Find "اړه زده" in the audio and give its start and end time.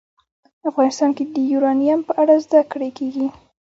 2.21-2.61